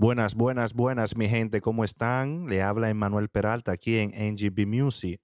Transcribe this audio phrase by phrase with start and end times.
[0.00, 2.46] Buenas, buenas, buenas, mi gente, ¿cómo están?
[2.46, 5.20] Le habla Emanuel Peralta aquí en NGB Music.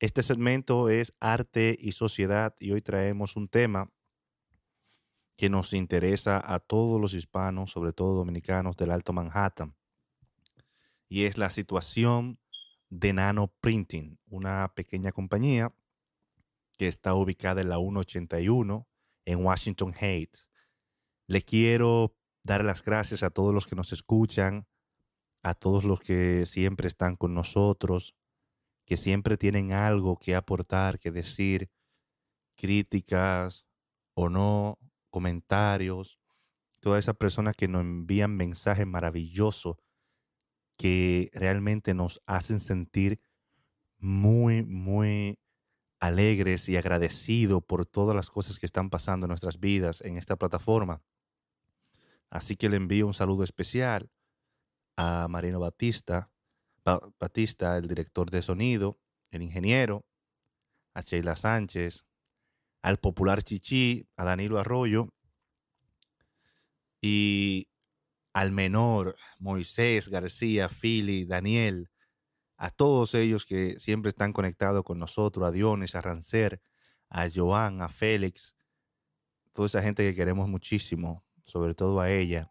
[0.00, 3.92] Este segmento es arte y sociedad y hoy traemos un tema
[5.36, 9.76] que nos interesa a todos los hispanos, sobre todo dominicanos del Alto Manhattan.
[11.08, 12.40] Y es la situación
[12.90, 15.72] de Nano Printing, una pequeña compañía
[16.76, 18.88] que está ubicada en la 181
[19.26, 20.48] en Washington Heights.
[21.28, 24.66] Le quiero dar las gracias a todos los que nos escuchan,
[25.42, 28.14] a todos los que siempre están con nosotros,
[28.84, 31.70] que siempre tienen algo que aportar, que decir,
[32.56, 33.66] críticas
[34.14, 34.78] o no,
[35.10, 36.18] comentarios,
[36.80, 39.76] todas esas personas que nos envían mensajes maravillosos
[40.76, 43.20] que realmente nos hacen sentir
[43.98, 45.38] muy, muy
[46.00, 50.34] alegres y agradecidos por todas las cosas que están pasando en nuestras vidas en esta
[50.34, 51.02] plataforma.
[52.32, 54.10] Así que le envío un saludo especial
[54.96, 56.30] a Marino Batista,
[57.20, 58.98] Batista, el director de sonido,
[59.30, 60.06] el ingeniero,
[60.94, 62.06] a Sheila Sánchez,
[62.80, 65.12] al popular Chichi, a Danilo Arroyo
[67.02, 67.68] y
[68.32, 71.90] al menor Moisés García, Fili, Daniel,
[72.56, 76.62] a todos ellos que siempre están conectados con nosotros, a Diones, a Rancer,
[77.10, 78.56] a Joan, a Félix,
[79.52, 82.50] toda esa gente que queremos muchísimo, sobre todo a ella,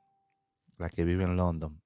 [0.77, 1.81] la que vive en London.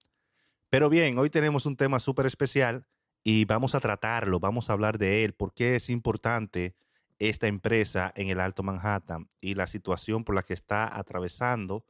[0.69, 2.87] Pero bien, hoy tenemos un tema súper especial
[3.23, 6.75] y vamos a tratarlo, vamos a hablar de él, por qué es importante
[7.17, 11.85] esta empresa en el Alto Manhattan y la situación por la que está atravesando,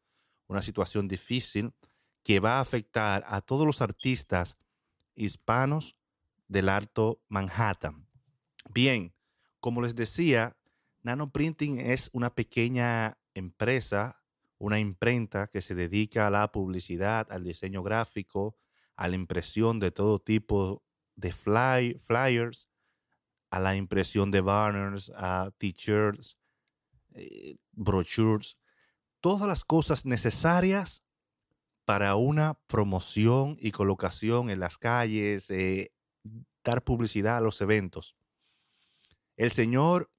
[0.48, 1.74] una situación difícil
[2.24, 4.58] que va a afectar a todos los artistas
[5.16, 5.98] hispanos
[6.48, 8.08] del Alto Manhattan.
[8.70, 9.14] Bien,
[9.60, 10.56] como les decía,
[11.02, 14.24] Nano Printing es una pequeña empresa
[14.58, 18.58] una imprenta que se dedica a la publicidad, al diseño gráfico,
[18.96, 20.84] a la impresión de todo tipo
[21.16, 22.70] de flyers,
[23.50, 26.38] a la impresión de banners, a t-shirts,
[27.14, 28.58] eh, brochures,
[29.22, 31.04] todas las cosas necesarias
[31.86, 35.94] para una promoción y colocación en las calles, eh,
[36.64, 38.16] dar publicidad a los eventos.
[39.38, 40.12] El señor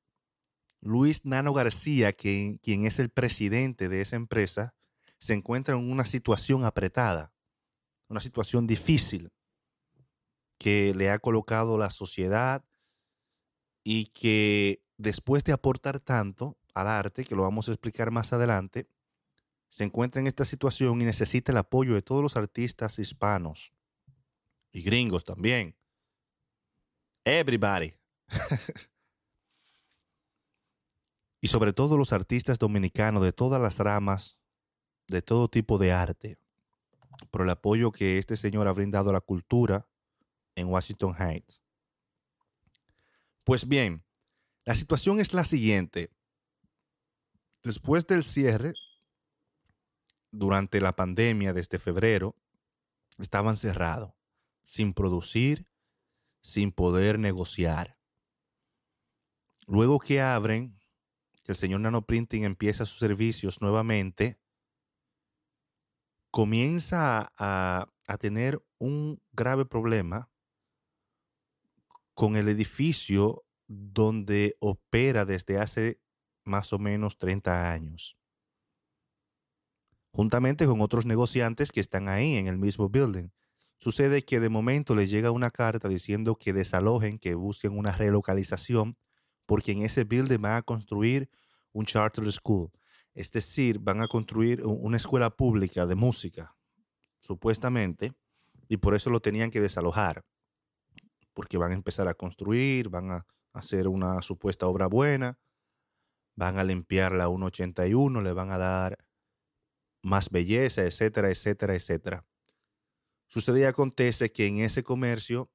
[0.81, 4.75] Luis Nano García, quien, quien es el presidente de esa empresa,
[5.19, 7.33] se encuentra en una situación apretada,
[8.09, 9.33] una situación difícil
[10.59, 12.65] que le ha colocado la sociedad
[13.83, 18.89] y que después de aportar tanto al arte, que lo vamos a explicar más adelante,
[19.69, 23.73] se encuentra en esta situación y necesita el apoyo de todos los artistas hispanos
[24.73, 25.77] y gringos también.
[27.25, 27.95] Everybody.
[31.47, 34.37] y sobre todo los artistas dominicanos de todas las ramas,
[35.07, 36.41] de todo tipo de arte,
[37.31, 39.87] por el apoyo que este señor ha brindado a la cultura
[40.57, 41.63] en Washington Heights.
[43.45, 44.05] Pues bien,
[44.65, 46.11] la situación es la siguiente.
[47.63, 48.73] Después del cierre,
[50.33, 52.35] durante la pandemia desde febrero,
[53.19, 54.15] estaban cerrados,
[54.65, 55.69] sin producir,
[56.41, 58.01] sin poder negociar.
[59.69, 60.76] Luego que abren,
[61.47, 64.37] que el señor Nanoprinting empieza sus servicios nuevamente,
[66.33, 70.29] comienza a, a tener un grave problema
[72.15, 76.01] con el edificio donde opera desde hace
[76.45, 78.19] más o menos 30 años,
[80.11, 83.29] juntamente con otros negociantes que están ahí en el mismo building.
[83.79, 88.97] Sucede que de momento les llega una carta diciendo que desalojen, que busquen una relocalización
[89.47, 91.31] porque en ese building van a construir
[91.73, 92.71] un charter school.
[93.15, 96.55] Es decir, van a construir una escuela pública de música,
[97.21, 98.13] supuestamente,
[98.69, 100.25] y por eso lo tenían que desalojar,
[101.33, 105.39] porque van a empezar a construir, van a hacer una supuesta obra buena,
[106.35, 108.99] van a limpiar la 181, le van a dar
[110.03, 112.27] más belleza, etcétera, etcétera, etcétera.
[113.29, 115.51] Sucede y acontece que en ese comercio,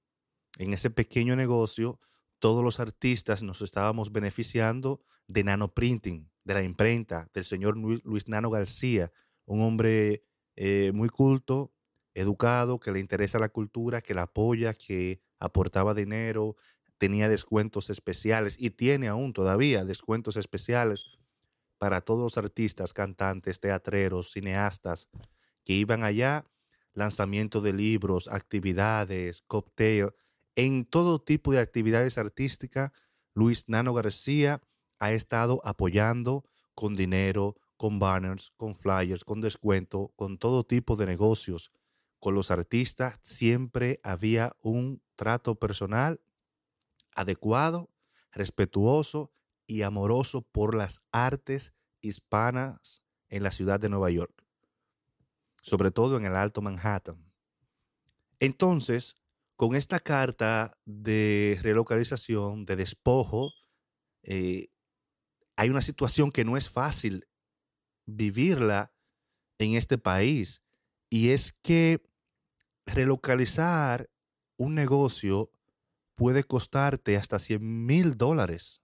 [0.58, 2.00] en ese pequeño negocio,
[2.42, 8.50] todos los artistas nos estábamos beneficiando de nanoprinting, de la imprenta, del señor Luis Nano
[8.50, 9.12] García,
[9.46, 10.24] un hombre
[10.56, 11.72] eh, muy culto,
[12.16, 16.56] educado, que le interesa la cultura, que la apoya, que aportaba dinero,
[16.98, 21.20] tenía descuentos especiales y tiene aún todavía descuentos especiales
[21.78, 25.08] para todos los artistas, cantantes, teatreros, cineastas
[25.64, 26.46] que iban allá,
[26.94, 30.10] lanzamiento de libros, actividades, cocktail,
[30.56, 32.92] en todo tipo de actividades artísticas,
[33.34, 34.62] Luis Nano García
[35.00, 36.46] ha estado apoyando
[36.76, 41.72] con dinero, con banners, con flyers, con descuento, con todo tipo de negocios
[42.22, 46.22] con los artistas siempre había un trato personal
[47.16, 47.90] adecuado,
[48.32, 49.34] respetuoso
[49.66, 54.46] y amoroso por las artes hispanas en la ciudad de Nueva York,
[55.64, 57.34] sobre todo en el Alto Manhattan.
[58.40, 59.16] Entonces,
[59.62, 63.54] con esta carta de relocalización, de despojo,
[64.24, 64.70] eh,
[65.56, 67.28] hay una situación que no es fácil
[68.08, 68.92] vivirla
[69.60, 70.64] en este país.
[71.12, 72.02] Y es que
[72.88, 74.10] relocalizar
[74.58, 75.52] un negocio
[76.16, 78.82] puede costarte hasta 100 mil dólares.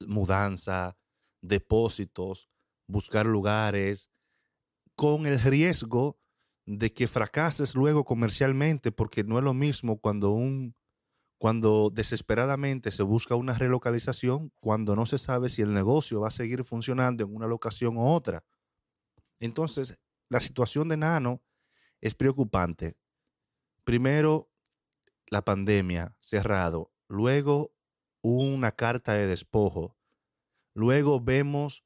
[0.00, 0.98] Mudanza,
[1.40, 2.50] depósitos,
[2.88, 4.10] buscar lugares,
[4.96, 6.18] con el riesgo
[6.66, 10.74] de que fracases luego comercialmente, porque no es lo mismo cuando un
[11.40, 16.32] cuando desesperadamente se busca una relocalización, cuando no se sabe si el negocio va a
[16.32, 18.44] seguir funcionando en una locación u otra.
[19.38, 19.98] Entonces,
[20.28, 21.42] la situación de Nano
[22.02, 22.98] es preocupante.
[23.84, 24.50] Primero,
[25.28, 26.92] la pandemia cerrado.
[27.08, 27.72] Luego,
[28.20, 29.96] una carta de despojo.
[30.74, 31.84] Luego vemos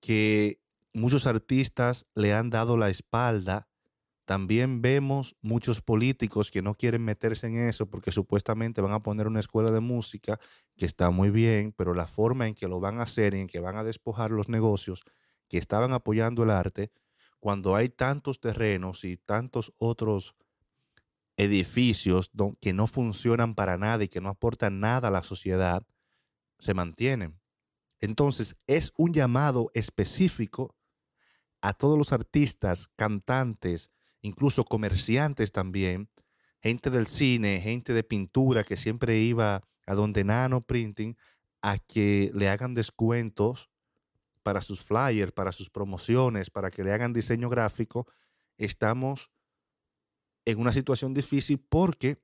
[0.00, 0.62] que
[0.94, 3.68] muchos artistas le han dado la espalda
[4.24, 9.26] también vemos muchos políticos que no quieren meterse en eso porque supuestamente van a poner
[9.26, 10.40] una escuela de música
[10.76, 13.48] que está muy bien, pero la forma en que lo van a hacer y en
[13.48, 15.04] que van a despojar los negocios
[15.48, 16.90] que estaban apoyando el arte,
[17.38, 20.34] cuando hay tantos terrenos y tantos otros
[21.36, 22.30] edificios
[22.60, 25.86] que no funcionan para nada y que no aportan nada a la sociedad,
[26.58, 27.38] se mantienen.
[28.00, 30.74] Entonces, es un llamado específico
[31.60, 33.90] a todos los artistas, cantantes,
[34.24, 36.08] incluso comerciantes también,
[36.62, 41.14] gente del cine, gente de pintura que siempre iba a donde Nano Printing
[41.60, 43.70] a que le hagan descuentos
[44.42, 48.06] para sus flyers, para sus promociones, para que le hagan diseño gráfico,
[48.56, 49.30] estamos
[50.46, 52.18] en una situación difícil porque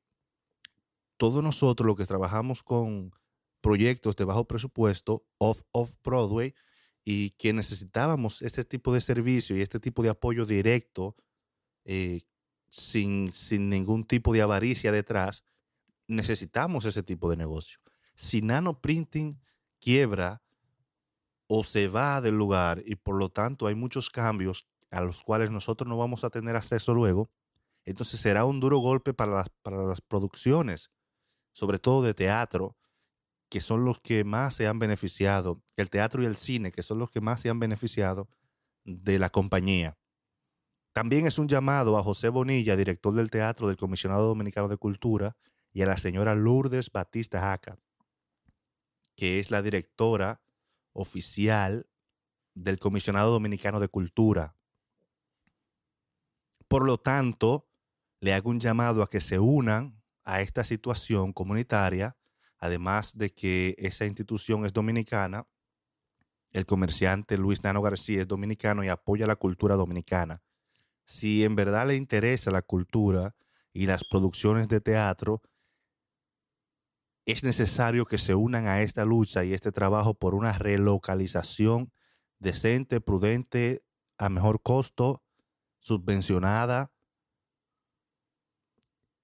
[1.19, 3.13] todos nosotros los que trabajamos con
[3.61, 6.55] proyectos de bajo presupuesto, off, off Broadway,
[7.05, 11.15] y que necesitábamos este tipo de servicio y este tipo de apoyo directo
[11.85, 12.23] eh,
[12.69, 15.45] sin, sin ningún tipo de avaricia detrás,
[16.07, 17.81] necesitamos ese tipo de negocio.
[18.15, 19.41] Si Nano Printing
[19.79, 20.43] quiebra
[21.47, 25.51] o se va del lugar y por lo tanto hay muchos cambios a los cuales
[25.51, 27.31] nosotros no vamos a tener acceso luego,
[27.85, 30.91] entonces será un duro golpe para las, para las producciones,
[31.53, 32.77] sobre todo de teatro,
[33.49, 36.99] que son los que más se han beneficiado, el teatro y el cine, que son
[36.99, 38.29] los que más se han beneficiado
[38.85, 39.99] de la compañía.
[40.93, 45.37] También es un llamado a José Bonilla, director del Teatro del Comisionado Dominicano de Cultura,
[45.73, 47.79] y a la señora Lourdes Batista Jaca,
[49.15, 50.41] que es la directora
[50.93, 51.87] oficial
[52.55, 54.57] del Comisionado Dominicano de Cultura.
[56.67, 57.69] Por lo tanto,
[58.19, 62.17] le hago un llamado a que se unan a esta situación comunitaria,
[62.59, 65.47] además de que esa institución es dominicana,
[66.51, 70.43] el comerciante Luis Nano García es dominicano y apoya la cultura dominicana
[71.11, 73.35] si en verdad le interesa la cultura
[73.73, 75.43] y las producciones de teatro,
[77.27, 81.93] es necesario que se unan a esta lucha y este trabajo por una relocalización
[82.39, 83.85] decente, prudente,
[84.19, 85.25] a mejor costo,
[85.81, 86.93] subvencionada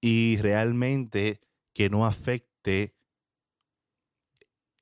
[0.01, 1.39] y realmente
[1.71, 2.97] que no afecte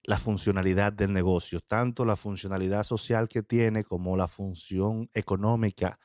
[0.01, 5.99] la funcionalidad del negocio, tanto la funcionalidad social que tiene como la función económica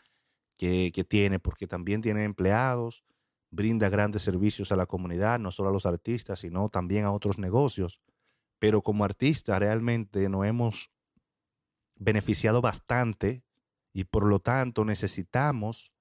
[0.61, 3.02] que, tiene, porque también tiene empleados,
[3.50, 7.38] brinda grandes servicios a la comunidad, no solo a los artistas, sino también a otros
[7.38, 7.99] negocios.
[8.59, 10.90] Pero como artista realmente nos hemos
[11.97, 13.43] beneficiado bastante
[13.95, 15.93] y por lo tanto necesitamos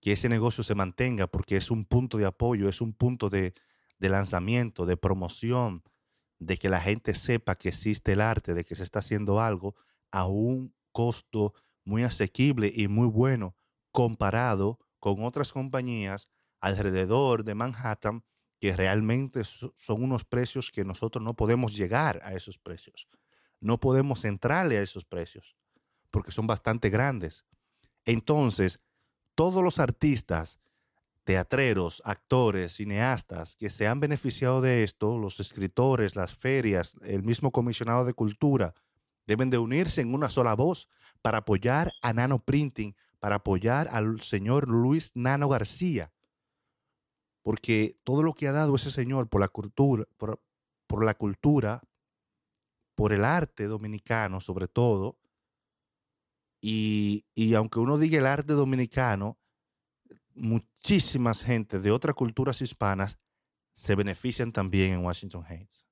[0.00, 3.54] que ese negocio se mantenga porque es un punto de apoyo, es un punto de,
[3.98, 5.84] de lanzamiento, de promoción,
[6.40, 9.76] de que la gente sepa que existe el arte, de que se está haciendo algo
[10.10, 13.56] a un costo muy asequible y muy bueno
[13.90, 16.28] comparado con otras compañías
[16.60, 18.24] alrededor de Manhattan
[18.60, 23.08] que realmente son unos precios que nosotros no podemos llegar a esos precios.
[23.60, 25.56] No podemos entrarle a esos precios
[26.12, 27.44] porque son bastante grandes.
[28.04, 28.80] Entonces,
[29.34, 30.60] todos los artistas,
[31.24, 37.50] teatreros, actores, cineastas que se han beneficiado de esto, los escritores, las ferias, el mismo
[37.50, 38.74] comisionado de cultura,
[39.26, 40.88] Deben de unirse en una sola voz
[41.20, 46.12] para apoyar a Nano Printing, para apoyar al señor Luis Nano García.
[47.42, 51.82] Porque todo lo que ha dado ese señor por la cultura, por, la cultura,
[52.94, 55.18] por el arte dominicano sobre todo,
[56.64, 59.36] y, y, aunque uno diga el arte dominicano,
[60.34, 63.18] muchísimas gente de otras culturas hispanas
[63.74, 65.84] se benefician también en Washington Heights.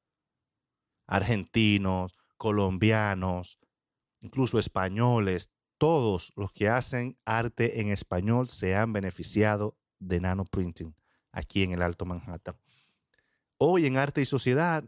[1.07, 3.59] Argentinos, colombianos,
[4.23, 10.97] incluso españoles, todos los que hacen arte en español se han beneficiado de nanoprinting
[11.33, 12.57] aquí en el Alto Manhattan.
[13.59, 14.83] Hoy en Arte y Sociedad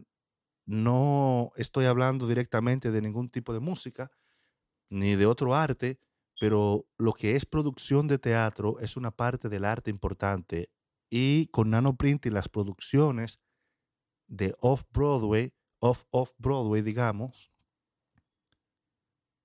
[0.65, 4.09] no estoy hablando directamente de ningún tipo de música
[4.89, 5.99] ni de otro arte,
[6.39, 10.71] pero lo que es producción de teatro es una parte del arte importante
[11.07, 13.39] y con nanoprinting las producciones
[14.25, 15.53] de off-Broadway,
[15.83, 17.51] off-off-Broadway, digamos,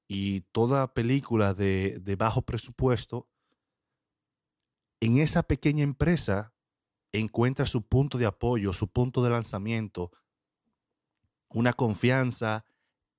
[0.07, 3.29] y toda película de, de bajo presupuesto,
[5.01, 6.55] en esa pequeña empresa
[7.11, 10.13] encuentra su punto de apoyo, su punto de lanzamiento,
[11.49, 12.65] una confianza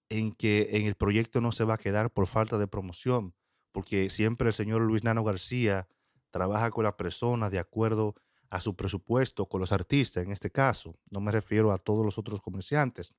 [0.08, 3.36] en que en el proyecto no se va a quedar por falta de promoción,
[3.74, 5.90] porque siempre el señor Luis Nano García
[6.32, 8.16] trabaja con la persona de acuerdo
[8.50, 10.98] a su presupuesto, con los artistas en este caso.
[11.10, 13.16] No me refiero a todos los otros comerciantes.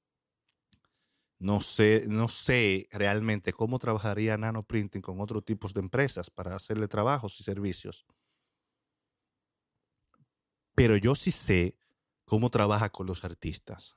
[1.39, 6.55] No sé, no sé realmente cómo trabajaría Nano Printing con otros tipos de empresas para
[6.55, 8.05] hacerle trabajos y servicios.
[10.75, 11.77] Pero yo sí sé
[12.25, 13.97] cómo trabaja con los artistas,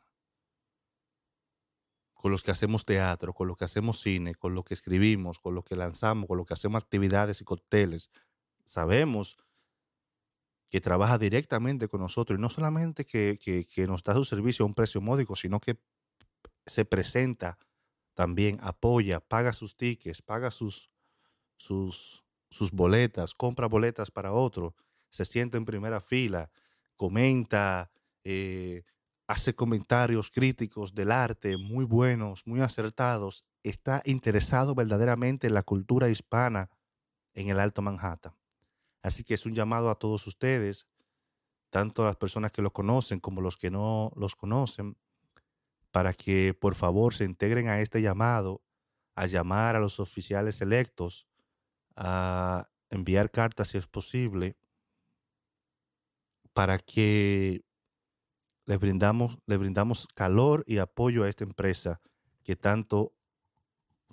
[2.13, 5.53] con los que hacemos teatro, con los que hacemos cine, con los que escribimos, con
[5.55, 8.09] los que lanzamos, con los que hacemos actividades y cócteles.
[8.63, 9.37] Sabemos
[10.73, 14.67] que trabaja directamente con nosotros y no solamente que, que nos da su servicio a
[14.67, 15.77] un precio módico, sino que
[16.65, 17.59] se presenta
[18.15, 20.89] también, apoya, paga sus tickets, paga sus,
[21.57, 22.23] sus,
[22.71, 24.73] boletas, compra boletas para otro,
[25.11, 26.49] se sienta en primera fila,
[26.95, 27.91] comenta,
[28.23, 28.81] eh,
[29.27, 36.09] hace comentarios críticos del arte muy buenos, muy acertados, está interesado verdaderamente en la cultura
[36.09, 36.71] hispana
[37.35, 38.33] en el Alto Manhattan.
[39.03, 40.87] Así que es un llamado a todos ustedes,
[41.69, 44.97] tanto las personas que lo conocen como los que no los conocen,
[45.91, 48.63] para que por favor se integren a este llamado,
[49.15, 51.27] a llamar a los oficiales electos,
[51.95, 54.57] a enviar cartas si es posible,
[56.53, 57.65] para que
[58.65, 61.99] le brindamos, le brindamos calor y apoyo a esta empresa
[62.43, 63.13] que tanto,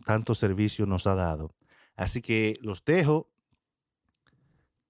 [0.04, 1.54] tanto servicio nos ha dado.
[1.94, 3.29] Así que los dejo.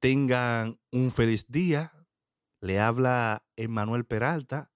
[0.00, 1.92] Tengan un feliz día.
[2.62, 4.72] Le habla Emanuel Peralta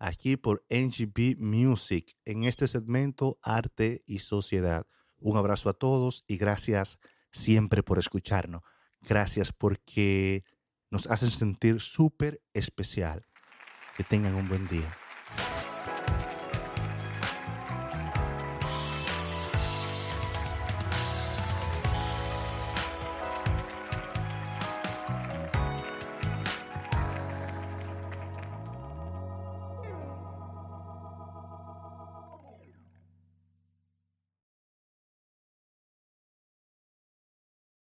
[0.00, 4.88] aquí por NGP Music en este segmento Arte y Sociedad.
[5.18, 6.98] Un abrazo a todos y gracias
[7.30, 8.62] siempre por escucharnos.
[9.02, 10.42] Gracias porque
[10.90, 13.24] nos hacen sentir súper especial.
[13.96, 14.96] Que tengan un buen día.